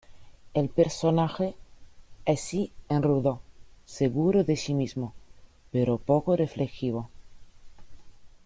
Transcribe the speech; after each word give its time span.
El 0.55 0.69
personaje 0.69 1.53
en 2.25 2.35
sí 2.35 2.73
es 2.89 3.01
rudo, 3.03 3.39
seguro 3.85 4.43
de 4.43 4.55
sí 4.57 4.73
mismo, 4.73 5.13
pero 5.71 5.99
poco 5.99 6.35
reflexivo. 6.35 7.11